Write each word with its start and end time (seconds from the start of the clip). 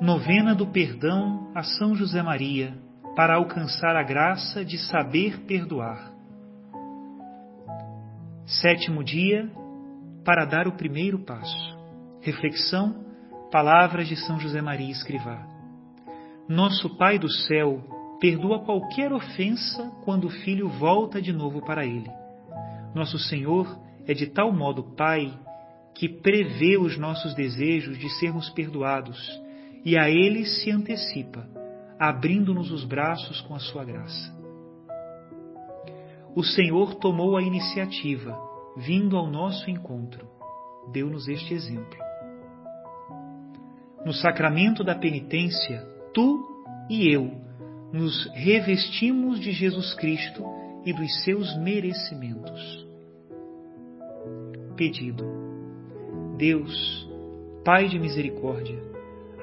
Novena 0.00 0.56
do 0.56 0.66
Perdão 0.66 1.52
a 1.54 1.62
São 1.62 1.94
José 1.94 2.20
Maria, 2.20 2.74
para 3.14 3.36
alcançar 3.36 3.94
a 3.94 4.02
graça 4.02 4.64
de 4.64 4.76
saber 4.76 5.42
perdoar. 5.46 6.12
Sétimo 8.44 9.04
dia, 9.04 9.48
para 10.24 10.44
dar 10.44 10.66
o 10.66 10.72
primeiro 10.72 11.20
passo. 11.20 11.78
Reflexão, 12.20 13.04
palavras 13.52 14.08
de 14.08 14.16
São 14.16 14.38
José 14.40 14.60
Maria 14.60 14.90
Escrivá. 14.90 15.46
Nosso 16.48 16.98
Pai 16.98 17.16
do 17.16 17.30
céu 17.30 17.80
perdoa 18.20 18.64
qualquer 18.64 19.12
ofensa 19.12 19.92
quando 20.04 20.24
o 20.24 20.30
filho 20.30 20.68
volta 20.68 21.22
de 21.22 21.32
novo 21.32 21.64
para 21.64 21.86
ele. 21.86 22.10
Nosso 22.94 23.18
Senhor 23.18 23.78
é 24.06 24.12
de 24.12 24.26
tal 24.26 24.52
modo 24.52 24.82
Pai 24.96 25.32
que 25.94 26.08
prevê 26.08 26.76
os 26.76 26.98
nossos 26.98 27.32
desejos 27.34 27.96
de 27.96 28.10
sermos 28.18 28.50
perdoados 28.50 29.43
e 29.84 29.96
a 29.96 30.08
Ele 30.08 30.44
se 30.46 30.70
antecipa, 30.70 31.46
abrindo-nos 31.98 32.70
os 32.70 32.84
braços 32.84 33.40
com 33.42 33.54
a 33.54 33.58
sua 33.58 33.84
graça. 33.84 34.34
O 36.34 36.42
Senhor 36.42 36.96
tomou 36.96 37.36
a 37.36 37.42
iniciativa, 37.42 38.36
vindo 38.76 39.16
ao 39.16 39.30
nosso 39.30 39.70
encontro. 39.70 40.26
Deu-nos 40.92 41.28
este 41.28 41.54
exemplo. 41.54 41.98
No 44.04 44.12
sacramento 44.12 44.82
da 44.82 44.94
penitência, 44.94 45.80
tu 46.12 46.44
e 46.90 47.08
eu 47.08 47.30
nos 47.92 48.26
revestimos 48.34 49.38
de 49.38 49.52
Jesus 49.52 49.94
Cristo 49.94 50.44
e 50.84 50.92
dos 50.92 51.22
seus 51.22 51.56
merecimentos. 51.56 52.86
Pedido. 54.76 55.24
Deus, 56.36 57.08
Pai 57.64 57.88
de 57.88 57.98
misericórdia, 57.98 58.78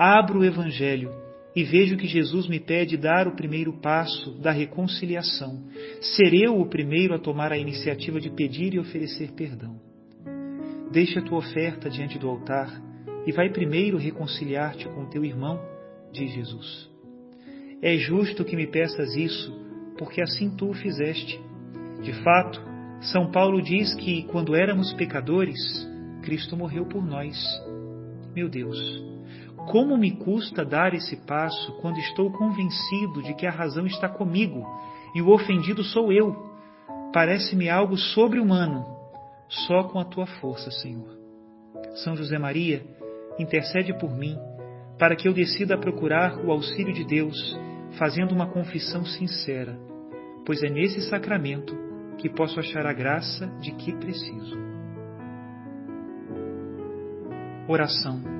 abro 0.00 0.38
o 0.38 0.44
Evangelho 0.44 1.12
e 1.54 1.62
vejo 1.62 1.98
que 1.98 2.06
Jesus 2.06 2.48
me 2.48 2.58
pede 2.58 2.96
dar 2.96 3.28
o 3.28 3.36
primeiro 3.36 3.70
passo 3.82 4.30
da 4.40 4.50
reconciliação. 4.50 5.62
Ser 6.00 6.32
eu 6.32 6.58
o 6.58 6.66
primeiro 6.66 7.12
a 7.12 7.18
tomar 7.18 7.52
a 7.52 7.58
iniciativa 7.58 8.18
de 8.18 8.30
pedir 8.30 8.72
e 8.72 8.78
oferecer 8.78 9.32
perdão. 9.32 9.78
Deixa 10.90 11.20
a 11.20 11.22
tua 11.22 11.36
oferta 11.36 11.90
diante 11.90 12.18
do 12.18 12.30
altar 12.30 12.80
e 13.26 13.32
vai 13.32 13.50
primeiro 13.50 13.98
reconciliar-te 13.98 14.88
com 14.88 15.04
teu 15.04 15.22
irmão, 15.22 15.60
diz 16.10 16.32
Jesus. 16.32 16.88
É 17.82 17.94
justo 17.98 18.42
que 18.42 18.56
me 18.56 18.66
peças 18.66 19.14
isso, 19.14 19.54
porque 19.98 20.22
assim 20.22 20.48
tu 20.56 20.70
o 20.70 20.74
fizeste. 20.74 21.38
De 22.02 22.14
fato, 22.22 22.58
São 23.02 23.30
Paulo 23.30 23.60
diz 23.60 23.94
que 23.96 24.22
quando 24.28 24.54
éramos 24.54 24.94
pecadores, 24.94 25.60
Cristo 26.22 26.56
morreu 26.56 26.86
por 26.86 27.04
nós. 27.04 27.36
Meu 28.34 28.48
Deus, 28.48 29.10
como 29.66 29.96
me 29.96 30.12
custa 30.12 30.64
dar 30.64 30.94
esse 30.94 31.16
passo 31.26 31.72
quando 31.80 31.98
estou 31.98 32.30
convencido 32.32 33.22
de 33.22 33.34
que 33.34 33.46
a 33.46 33.50
razão 33.50 33.86
está 33.86 34.08
comigo 34.08 34.66
e 35.14 35.22
o 35.22 35.30
ofendido 35.30 35.82
sou 35.82 36.12
eu? 36.12 36.50
Parece-me 37.12 37.68
algo 37.68 37.96
sobre-humano, 37.96 38.86
só 39.48 39.84
com 39.84 39.98
a 39.98 40.04
tua 40.04 40.26
força, 40.26 40.70
Senhor. 40.70 41.18
São 42.04 42.16
José 42.16 42.38
Maria, 42.38 42.84
intercede 43.38 43.92
por 43.98 44.16
mim, 44.16 44.36
para 44.98 45.16
que 45.16 45.26
eu 45.26 45.32
decida 45.32 45.78
procurar 45.78 46.36
o 46.44 46.52
auxílio 46.52 46.92
de 46.92 47.04
Deus, 47.04 47.58
fazendo 47.98 48.32
uma 48.32 48.46
confissão 48.46 49.04
sincera, 49.04 49.78
pois 50.46 50.62
é 50.62 50.68
nesse 50.68 51.00
sacramento 51.02 51.76
que 52.18 52.28
posso 52.28 52.60
achar 52.60 52.86
a 52.86 52.92
graça 52.92 53.46
de 53.60 53.72
que 53.72 53.92
preciso. 53.96 54.56
Oração 57.66 58.39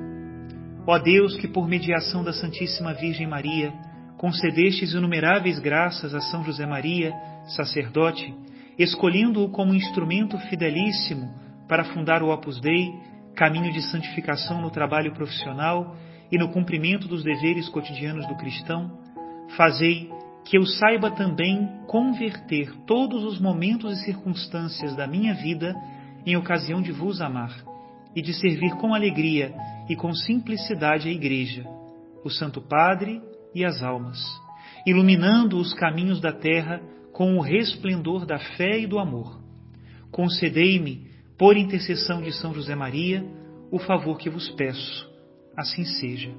Ó 0.85 0.97
Deus, 0.97 1.35
que 1.37 1.47
por 1.47 1.67
mediação 1.67 2.23
da 2.23 2.33
Santíssima 2.33 2.93
Virgem 2.93 3.27
Maria 3.27 3.71
concedestes 4.17 4.93
inumeráveis 4.93 5.59
graças 5.59 6.13
a 6.13 6.21
São 6.21 6.43
José 6.43 6.65
Maria, 6.65 7.11
sacerdote, 7.55 8.33
escolhendo-o 8.77 9.49
como 9.49 9.73
instrumento 9.73 10.37
fidelíssimo 10.49 11.33
para 11.67 11.85
fundar 11.85 12.21
o 12.21 12.29
Opus 12.29 12.59
Dei, 12.59 12.93
caminho 13.35 13.71
de 13.71 13.81
santificação 13.81 14.61
no 14.61 14.69
trabalho 14.69 15.13
profissional 15.13 15.95
e 16.31 16.37
no 16.37 16.49
cumprimento 16.49 17.07
dos 17.07 17.23
deveres 17.23 17.69
cotidianos 17.69 18.27
do 18.27 18.35
cristão, 18.35 18.91
fazei 19.55 20.09
que 20.45 20.57
eu 20.57 20.65
saiba 20.65 21.11
também 21.11 21.67
converter 21.87 22.71
todos 22.85 23.23
os 23.23 23.39
momentos 23.39 23.99
e 23.99 24.05
circunstâncias 24.05 24.95
da 24.95 25.07
minha 25.07 25.33
vida 25.33 25.75
em 26.25 26.35
ocasião 26.35 26.81
de 26.81 26.91
vos 26.91 27.21
amar 27.21 27.55
e 28.15 28.21
de 28.21 28.33
servir 28.33 28.75
com 28.75 28.93
alegria 28.93 29.53
e 29.91 29.95
com 29.97 30.13
simplicidade 30.13 31.09
a 31.09 31.11
Igreja, 31.11 31.65
o 32.23 32.29
Santo 32.29 32.61
Padre 32.61 33.21
e 33.53 33.65
as 33.65 33.83
almas, 33.83 34.17
iluminando 34.87 35.57
os 35.57 35.73
caminhos 35.73 36.21
da 36.21 36.31
terra 36.31 36.81
com 37.11 37.35
o 37.35 37.41
resplendor 37.41 38.25
da 38.25 38.39
fé 38.39 38.79
e 38.79 38.87
do 38.87 38.97
amor. 38.97 39.41
Concedei-me, 40.09 41.11
por 41.37 41.57
intercessão 41.57 42.21
de 42.21 42.31
São 42.31 42.53
José 42.53 42.73
Maria, 42.73 43.21
o 43.69 43.79
favor 43.79 44.17
que 44.17 44.29
vos 44.29 44.49
peço. 44.51 45.11
Assim 45.57 45.83
seja. 45.83 46.31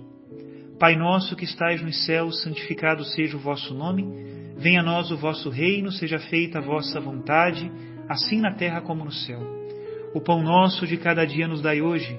Pai 0.78 0.96
nosso 0.96 1.36
que 1.36 1.44
estais 1.44 1.82
nos 1.82 2.06
céus, 2.06 2.40
santificado 2.40 3.04
seja 3.04 3.36
o 3.36 3.40
vosso 3.40 3.74
nome. 3.74 4.06
Venha 4.56 4.80
a 4.80 4.82
nós 4.84 5.10
o 5.10 5.16
vosso 5.18 5.50
reino, 5.50 5.92
seja 5.92 6.18
feita 6.18 6.58
a 6.58 6.62
vossa 6.62 6.98
vontade, 7.00 7.70
assim 8.08 8.40
na 8.40 8.54
terra 8.54 8.80
como 8.80 9.04
no 9.04 9.12
céu. 9.12 9.40
O 10.14 10.22
pão 10.22 10.42
nosso 10.42 10.86
de 10.86 10.96
cada 10.96 11.26
dia 11.26 11.46
nos 11.46 11.60
dai 11.60 11.82
hoje 11.82 12.18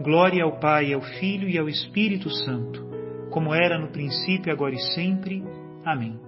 Glória 0.00 0.44
ao 0.44 0.58
Pai, 0.58 0.92
ao 0.92 1.00
Filho 1.00 1.48
e 1.48 1.58
ao 1.58 1.68
Espírito 1.68 2.28
Santo, 2.28 2.84
como 3.30 3.54
era 3.54 3.78
no 3.78 3.88
princípio, 3.88 4.52
agora 4.52 4.74
e 4.74 4.80
sempre. 4.94 5.42
Amém. 5.84 6.18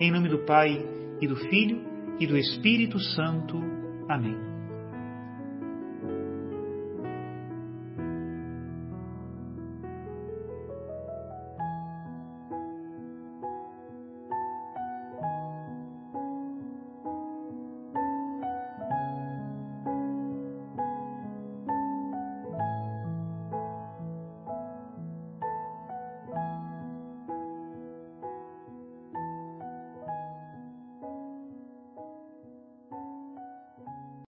Em 0.00 0.10
nome 0.10 0.28
do 0.28 0.38
Pai, 0.44 0.78
e 1.20 1.26
do 1.26 1.36
Filho, 1.36 1.80
e 2.18 2.26
do 2.26 2.36
Espírito 2.36 2.98
Santo. 2.98 3.62
Amém. 4.08 4.51